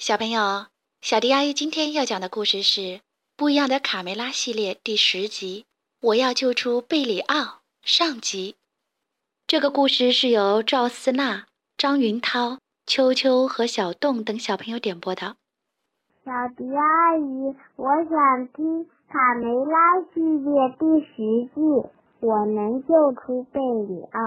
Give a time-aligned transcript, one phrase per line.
[0.00, 0.64] 小朋友，
[1.02, 2.80] 小迪阿姨今天要讲的故事是
[3.36, 5.66] 《不一样的卡梅拉》系列第十集
[6.08, 7.36] 《我要救出贝里奥》
[7.82, 8.56] 上集。
[9.46, 11.44] 这个故事是由赵思娜、
[11.76, 15.36] 张云涛、秋秋和小栋等小朋友点播的。
[16.24, 20.48] 小迪阿姨，我想听卡梅拉系列
[20.80, 21.16] 第十
[21.54, 21.60] 集
[22.20, 24.20] 《我能救出贝里奥》。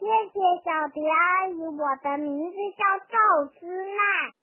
[0.00, 4.34] 谢谢小迪阿姨，我的名字叫赵思娜。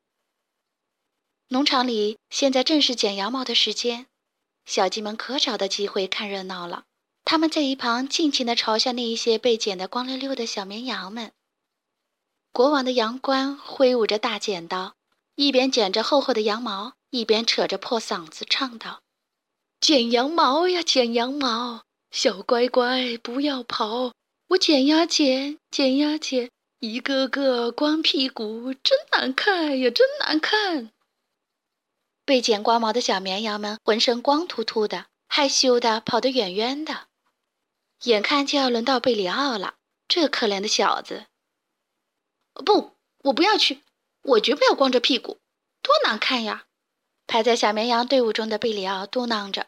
[1.50, 4.07] 农场里现在正是剪羊毛的时间，
[4.65, 6.83] 小鸡们可找到机会看热闹了。
[7.24, 11.32] 他们在一旁尽情地嘲笑那一些被剪得光溜溜的小绵羊们。
[12.52, 14.96] 国王的羊倌挥舞着大剪刀，
[15.36, 19.02] 一边剪着厚厚的羊毛，一边扯着破嗓子唱道
[19.79, 24.11] ：“剪羊毛呀，剪羊毛，小乖乖不要跑！
[24.50, 30.91] 我剪呀剪，剪呀剪，一个个光屁股，真难看呀，真难看。”
[32.27, 37.07] 被剪光毛的小绵羊们浑身光秃秃的，害羞的跑得远远的。
[38.03, 39.75] 眼看就要轮到贝里奥了，
[40.09, 41.27] 这可怜的小子！
[42.65, 43.81] 不，我不要去，
[44.23, 45.39] 我绝不要光着屁股，
[45.81, 46.65] 多难看呀！
[47.27, 49.67] 排在小绵羊队伍中的贝里奥嘟囔着。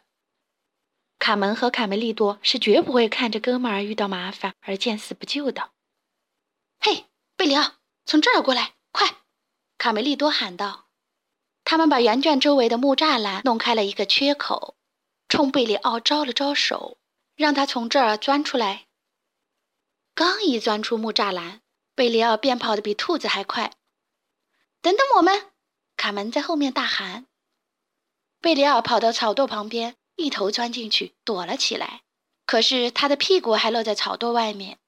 [1.18, 5.70] 卡门和卡梅利多是绝不会看着哥们儿遇到麻烦而见死不救的。
[6.78, 9.22] 嘿，贝里奥，从这儿过来，快！
[9.78, 10.89] 卡梅利多喊道。
[11.70, 14.74] 他们把圆圈周围的木栅栏弄开了一个缺口，
[15.28, 16.98] 冲贝里奥招了招手，
[17.36, 18.88] 让他从这儿钻出来。
[20.12, 21.60] 刚一钻出木栅栏，
[21.94, 23.72] 贝里奥便跑得比兔子还快。
[24.82, 25.52] 等等我们！
[25.96, 27.26] 卡门在后面大喊。
[28.40, 32.02] 贝里奥跑到草垛旁边，一头钻进去躲了起来。
[32.46, 34.78] 可是他的屁股还露在草垛外面。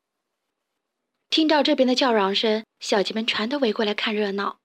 [1.30, 4.58] 听到这边的叫嚷声，小鸡们全都围过来看热闹。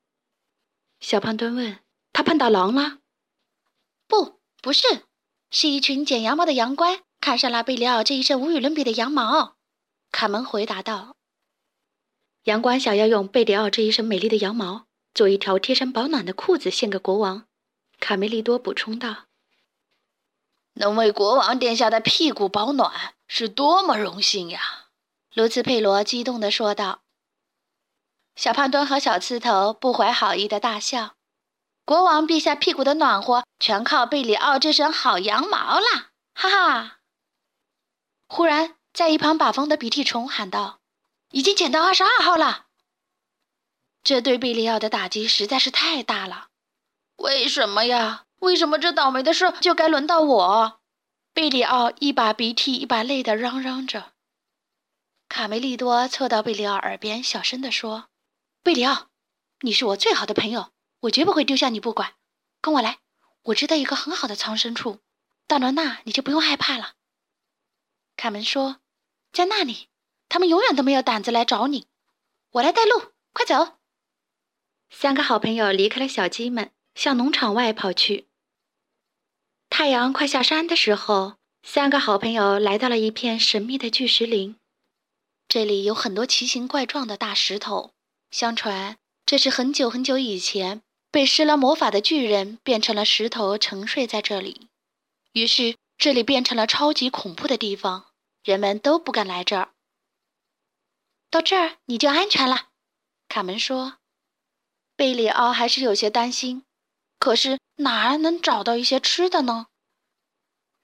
[0.99, 1.77] 小胖墩问。
[2.17, 2.97] 他碰到狼了？
[4.07, 5.03] 不，不是，
[5.51, 9.57] 是一群剪羊毛的羊倌看上了贝里奥这一身无与伦比的羊毛。
[10.09, 11.15] 卡门回答道
[12.45, 17.45] ：“羊倌想要用贝里奥这一身美丽的羊毛做一条贴身保暖的裤子献给国王。”
[18.01, 19.25] 卡梅利多补充道
[20.73, 24.87] ：“能为国王殿下的屁股保暖，是多么荣幸呀！”
[25.35, 27.03] 卢茨佩罗激动地说道。
[28.35, 31.16] 小胖墩和小刺头不怀好意的大笑。
[31.87, 36.09] 国王陛下屁股的暖和，全靠贝里奥这身好羊毛啦！
[36.33, 36.97] 哈哈！
[38.27, 40.81] 忽然，在一旁把风的鼻涕虫喊道
[41.31, 42.65] ：“已经捡到二十二号了。”
[44.03, 46.49] 这对贝里奥的打击实在是太大了。
[47.15, 48.25] 为什么呀？
[48.39, 50.81] 为什么这倒霉的事就该轮到我？
[51.31, 54.11] 贝里奥一把鼻涕一把泪的嚷嚷着。
[55.29, 58.09] 卡梅利多凑到贝里奥耳边，小声地说
[58.61, 59.07] ：“贝里奥，
[59.61, 60.71] 你是我最好的朋友。”
[61.07, 62.15] 我绝不会丢下你不管，
[62.61, 62.99] 跟我来，
[63.43, 64.99] 我知道一个很好的藏身处，
[65.47, 66.93] 到了那你就不用害怕了。
[68.15, 68.81] 卡门说
[69.31, 69.87] ：“在那里，
[70.27, 71.87] 他们永远都没有胆子来找你。
[72.51, 73.77] 我来带路，快走。”
[74.89, 78.27] 三个好朋友离开了小鸡们，向农场外跑去。
[79.69, 84.57] 太阳快下山的时候，三个好朋友来到了一片神秘的巨石林，
[85.47, 87.93] 这里有很多奇形怪状的大石头，
[88.31, 90.81] 相传这是很久很久以前。
[91.09, 94.67] 被施了魔法的巨人变成了石头，沉睡在这里。
[95.31, 98.07] 于是这里变成了超级恐怖的地方，
[98.43, 99.69] 人们都不敢来这儿。
[101.29, 102.67] 到这儿你就安全了，
[103.27, 103.97] 卡门说。
[104.95, 106.63] 贝里奥还是有些担心，
[107.19, 109.67] 可是哪儿能找到一些吃的呢？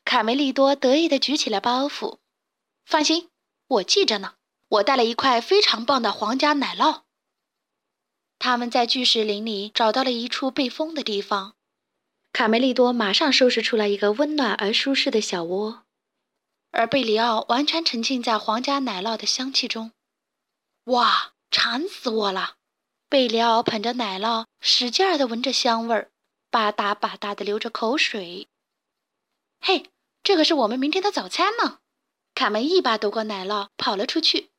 [0.03, 2.17] 卡梅利多得意地举起了包袱。
[2.85, 3.29] 放心，
[3.67, 4.35] 我记着呢，
[4.67, 7.02] 我带了一块非常棒的皇家奶酪。
[8.45, 11.55] 他们在巨石林里找到了一处被封的地方，
[12.33, 15.85] 卡梅利多马上收拾出来一个温暖而舒适的小窝，
[16.71, 19.93] 而贝里奥完全沉浸在皇家奶酪的香气中。
[20.87, 22.55] 哇，馋死我了！
[23.07, 26.11] 贝里奥捧着奶酪，使劲儿地闻着香味儿，
[26.51, 28.49] 吧嗒吧嗒地流着口水。
[29.61, 29.89] 嘿，
[30.21, 31.79] 这可是我们明天的早餐呢！
[32.35, 34.49] 卡门一把夺过奶酪，跑了出去。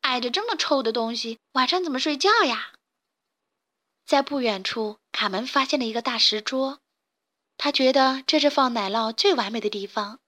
[0.00, 2.72] 挨着这么臭的东西，晚上怎么睡觉呀？
[4.06, 6.78] 在不远处，卡门发现了一个大石桌，
[7.56, 10.20] 他觉得这是放奶酪最完美的地方。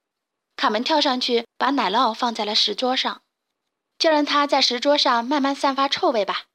[0.57, 3.21] 卡门跳上去，把奶酪放在了石桌上，
[3.97, 6.47] 就让它在石桌上慢慢散发臭味吧。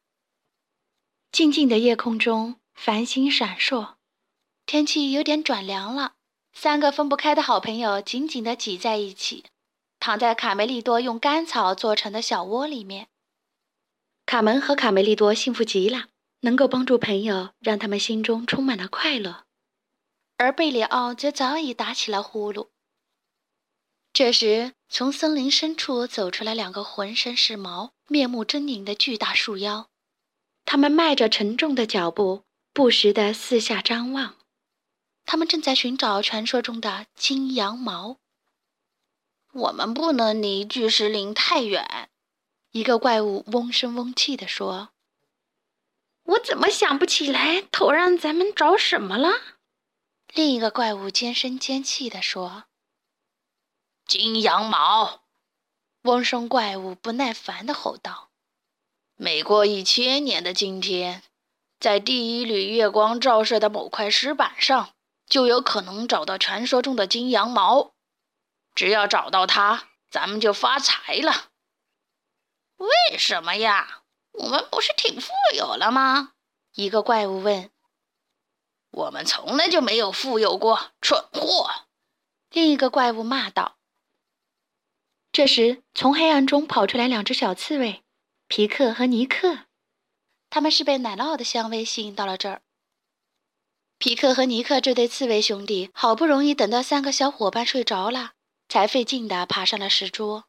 [1.33, 3.95] 静静的夜空中，繁星闪烁，
[4.67, 6.13] 天气有点转凉了。
[6.53, 9.45] 三个分不开的好朋友紧紧地挤在一起，
[9.99, 13.09] 躺在卡梅利多用干草做成的小窝里面。
[14.27, 16.09] 卡门和卡梅利多幸福极了。
[16.45, 19.47] 能够帮助朋友，让他们心中充满了快乐。
[20.37, 22.69] 而贝里奥则早已打起了呼噜。
[24.13, 29.89] 这时，从森林深处走出来两个浑身是毛、面目狰狞的巨大树妖，
[30.67, 32.45] 他们迈着沉重的脚步，
[32.75, 34.37] 不时地四下张望。
[35.25, 38.19] 他们正在寻找传说中的金羊毛。
[39.53, 42.11] 我们不能离巨石林太远，
[42.73, 44.91] 一个怪物嗡声嗡气地说。
[46.25, 49.31] 我怎么想不起来头让咱们找什么了？
[50.33, 52.65] 另一个怪物尖声尖气地说。
[54.07, 55.23] 金羊毛，
[56.03, 58.31] 嗡声怪物不耐烦地吼道。
[59.17, 61.23] 每过一千年的今天，
[61.79, 64.95] 在第一缕月光照射的某块石板上，
[65.27, 67.93] 就有可能找到传说中的金羊毛。
[68.75, 71.51] 只要找到它，咱们就发财了。
[72.77, 74.04] 为什么呀？
[74.35, 76.35] 我们不是挺富有了吗？
[76.75, 77.71] 一个怪物问。
[78.91, 81.71] 我们从来就没有富有过，蠢货！
[82.51, 83.79] 另一个怪物骂道。
[85.33, 88.05] 这时，从黑暗中跑出来两只小刺猬，
[88.47, 89.67] 皮克和尼克。
[90.51, 92.63] 他们是被奶酪的香味吸引到了这儿。
[93.99, 98.33] 皮克和尼克这对刺猬兄弟好不容易等到三个小伙伴睡着了。
[98.67, 100.47] 才费劲地爬上了石桌。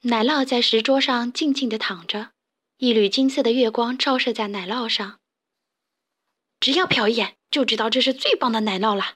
[0.00, 2.32] 奶酪在石桌上静静地躺着，
[2.84, 5.18] 一缕金色的月光照射在奶酪上。
[6.60, 9.14] 只要瞟一眼，就知道这是最棒的奶酪了。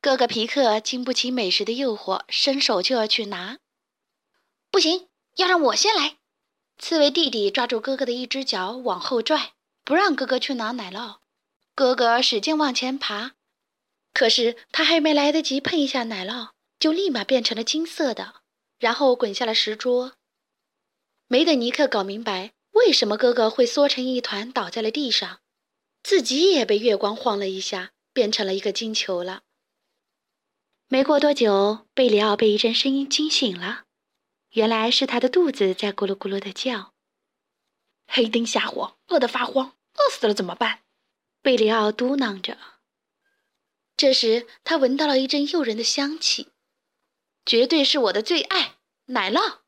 [0.00, 3.58] 哥哥皮克经不起美食的诱惑，伸手就要去拿。
[4.70, 6.18] 不行，要让我先来。
[6.78, 11.16] 刺猬弟弟抓住哥哥的一只脚往后拽，不让哥哥去拿奶酪。
[11.74, 13.32] 哥哥使劲往前爬，
[14.14, 16.50] 可是他还没来得及碰一下奶酪。
[16.78, 18.42] 就立马变成了金色的，
[18.78, 20.12] 然后滚下了石桌。
[21.26, 25.40] 没等尼克搞明白为什么哥哥会缩成一团倒在了地上，
[26.02, 29.42] 自己也被月光晃了一下，变成了一个金球了。
[30.86, 33.84] 没过多久，贝里奥被一阵声音惊醒了，
[34.50, 36.94] 原来是他的肚子在咕噜咕噜的叫。
[38.06, 40.80] 黑灯瞎火，饿得发慌，饿死了怎么办？
[41.42, 42.56] 贝里奥嘟囔着。
[43.96, 46.48] 这时，他闻到了一阵诱人的香气。
[47.44, 48.76] 绝对是我的最爱
[49.06, 49.60] 奶酪。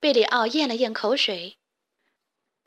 [0.00, 1.57] 贝里奥咽了咽口水，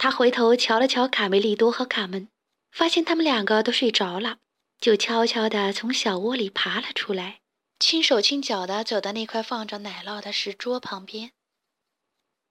[0.02, 2.28] 他回头瞧了瞧卡梅利多和卡门，
[2.72, 4.40] 发现他们两个都睡着了，
[4.80, 7.42] 就悄悄地从小窝里爬了出来，
[7.78, 11.34] 轻手轻脚地走到那块放着奶酪的石桌旁边。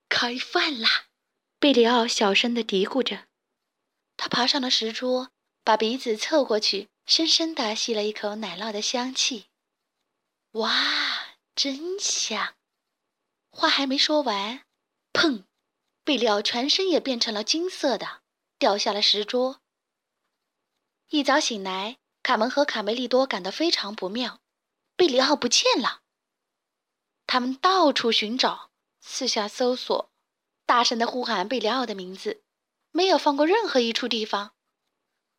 [0.07, 1.07] 开饭啦！
[1.59, 3.25] 贝里奥小声地嘀咕着。
[4.15, 5.31] 他爬上了石桌，
[5.65, 9.47] 把鼻子凑过去，深深地吸了一口奶酪的香气。
[10.51, 10.71] 哇！
[11.53, 12.53] 真香！
[13.49, 14.61] 话还没说完，
[15.11, 15.43] 砰！
[16.03, 18.21] 贝里奥全身也变成了金色的，
[18.57, 19.61] 掉下了石桌。
[21.09, 24.41] 一早醒来，卡门和卡梅利多感到非常不妙，
[24.95, 26.01] 贝里奥不见了。
[27.27, 30.11] 他们到处寻找，四下搜索，
[30.65, 32.43] 大声的呼喊贝里奥的名字，
[32.91, 34.55] 没有放过任何一处地方。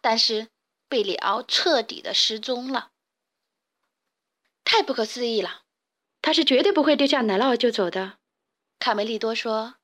[0.00, 0.48] 但是
[0.88, 2.92] 贝里奥彻底的失踪了，
[4.64, 5.64] 太不可思议了！
[6.20, 8.18] 他是绝对不会丢下奶酪就走的，
[8.78, 9.74] 卡梅利多说，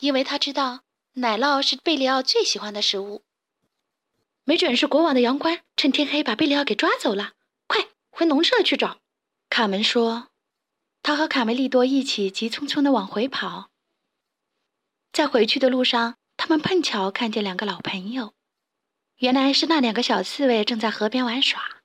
[0.00, 0.80] 因为他知道
[1.14, 3.22] 奶酪是贝利奥最喜欢的食物。
[4.44, 7.34] 没准是国王的羊倌趁天黑把贝利奥给抓走了，
[7.66, 9.00] 快回农舍去找。
[9.48, 10.28] 卡门说，
[11.02, 13.70] 他和卡梅利多一起急匆匆地往回跑。
[15.12, 18.32] 在回去的路上，他们碰巧看见两个老朋友，
[19.16, 21.82] 原来是那两个小刺猬正在河边玩耍，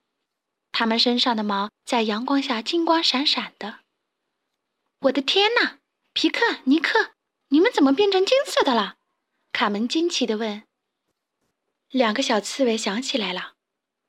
[0.72, 3.80] 它们身上的毛在阳光下金光闪闪的。
[5.02, 5.80] 我的天哪，
[6.14, 7.15] 皮克、尼克，
[7.50, 8.98] 你们怎么变成金色的了？
[9.52, 10.64] 卡门惊奇地问。
[11.90, 13.54] 两个小刺猬想起来了，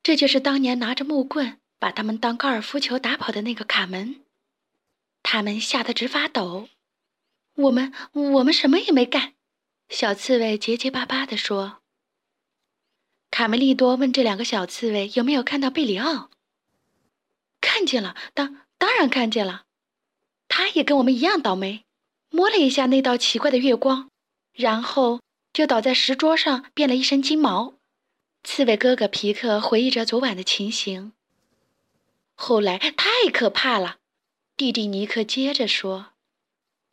[0.02, 4.25] 这就是当年拿着木棍把他们当高尔夫球打跑的那个卡门。
[5.23, 6.69] 他们吓得直发抖。
[7.55, 9.35] 我们我们什么也没干，
[9.88, 11.83] 小刺猬结结巴巴地说。
[13.31, 16.31] 卡梅利多问这两个小刺猬有没有看到贝里奥。
[17.61, 19.64] 看见了，当当然看见了。
[20.49, 21.86] 他也跟我们一样倒霉，
[22.30, 24.11] 摸了一下那道奇怪的月光，
[24.52, 25.21] 然后
[25.52, 27.75] 就倒在石桌上，变了一身金毛。
[28.45, 31.12] 刺猬哥哥皮克回忆着昨晚的情形。
[32.35, 33.97] 后来太可怕了，
[34.56, 36.12] 弟弟尼克接着说：“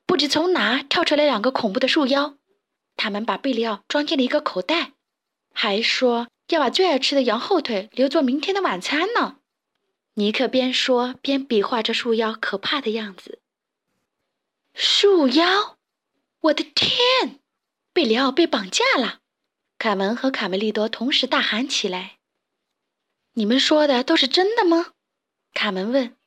[0.07, 2.35] 不知从哪跳出来两个恐怖的树妖，
[2.95, 4.93] 他们把贝里奥装进了一个口袋，
[5.53, 9.37] 还说要把最爱吃的羊后腿留作明天的晚餐呢。”
[10.15, 13.42] 尼克边说边比划着树妖可怕的样子。
[14.73, 15.77] 树妖，
[16.39, 17.39] 我的天！
[17.93, 19.19] 贝里奥被绑架了，
[19.77, 22.17] 卡门和卡梅利多同时大喊起来
[23.33, 24.93] ：“你们说的都是真的吗？”
[25.53, 26.17] 卡门问。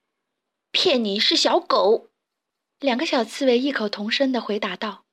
[0.72, 2.08] “骗你是小狗！”
[2.80, 5.04] 两个小刺猬异口同声的回答道。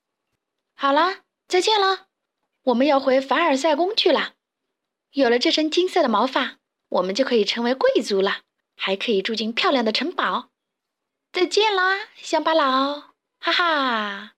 [0.72, 2.06] “好啦，再见了，
[2.62, 4.36] 我们要回凡尔赛宫去了。
[5.10, 6.58] 有了这身金色的毛发，
[6.88, 8.40] 我们就可以成为贵族了，
[8.74, 10.50] 还可以住进漂亮的城堡。
[11.36, 13.12] 再见啦，乡巴佬！
[13.38, 14.32] 哈哈。”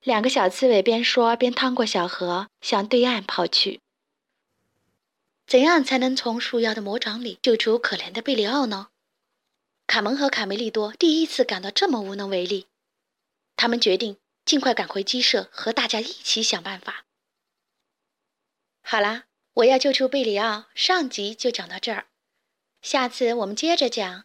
[0.00, 3.82] 两个小刺猬边说边趟过小河，向对岸跑去。
[5.46, 8.88] 怎样才能从树妖的魔掌里救出可怜的贝里奥呢？
[9.86, 12.68] 卡门和卡梅利多第一次感到这么无能为力。
[13.54, 14.16] 他们决定
[14.46, 17.04] 尽快赶回鸡舍，和大家一起想办法。
[18.80, 20.64] 好啦，我要救出贝里奥。
[20.74, 22.06] 上集就讲到这儿，
[22.80, 24.24] 下次我们接着讲。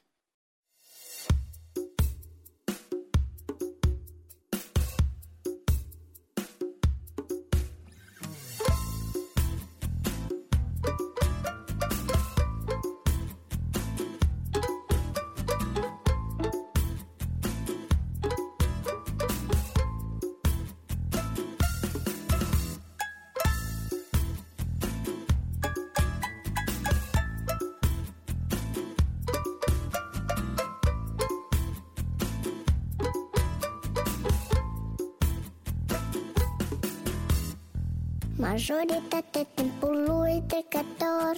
[38.51, 41.35] Majoritatea timpului trecător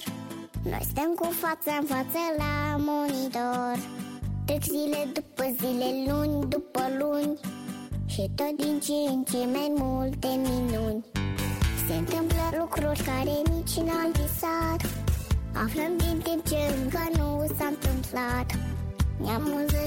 [0.70, 2.54] Noi stăm cu fața în față la
[2.88, 3.76] monitor.
[4.46, 7.38] Trec zile după zile, luni după luni
[8.06, 11.04] Și tot din ce în ce mai multe minuni.
[11.86, 14.80] Se întâmplă lucruri care nici n-am visat
[15.64, 18.48] Aflăm din timp ce încă nu s-a întâmplat.
[19.22, 19.44] Ne-am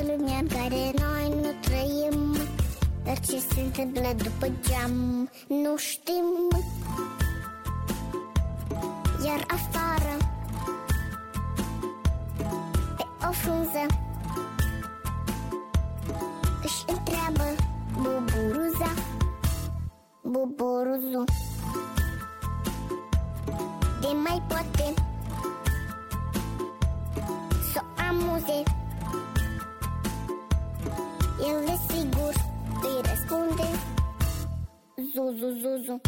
[0.07, 2.17] lumea în care noi nu trăim
[3.05, 6.25] Dar ce se întâmplă după geam nu știm
[9.27, 10.15] iar afară
[12.97, 13.85] Pe o frunză
[16.63, 17.47] Își întreabă
[17.93, 18.91] buburuza
[20.21, 21.23] Buburuzu.
[24.01, 24.93] De mai poate
[27.73, 28.63] Să o amuze.
[31.47, 32.33] El desigur
[32.81, 33.67] îi răspunde
[35.13, 36.01] Zuzu, zuzu Zuzu,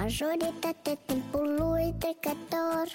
[0.00, 2.86] Majoritatea timpului trecător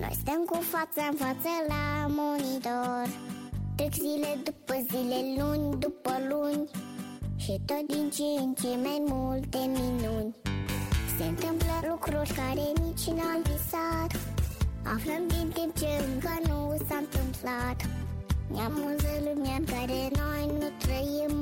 [0.00, 3.06] Noi stăm cu fața în față la monitor.
[3.76, 6.70] Trec zile după zile, luni după luni
[7.36, 10.34] Și tot din ce în ce mai multe minuni.
[11.16, 14.10] Se întâmplă lucruri care nici n-am visat.
[14.94, 17.78] Aflăm din timp ce încă nu s-a întâmplat.
[18.52, 21.34] Ne amuză lumea în care noi nu trăim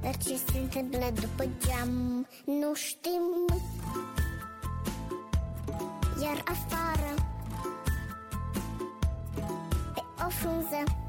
[0.00, 3.44] Dar ce se întâmplă după geam nu știm.
[6.22, 7.14] Iar afară
[9.94, 10.99] Pe o frunză